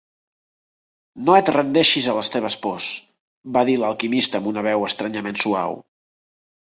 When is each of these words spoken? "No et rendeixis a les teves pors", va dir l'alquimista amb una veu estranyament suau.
"No 1.27 1.35
et 1.41 1.51
rendeixis 1.55 2.07
a 2.13 2.15
les 2.19 2.33
teves 2.35 2.57
pors", 2.65 2.87
va 3.59 3.63
dir 3.69 3.77
l'alquimista 3.83 4.41
amb 4.41 4.51
una 4.53 4.65
veu 4.69 4.87
estranyament 4.93 5.39
suau. 5.45 5.77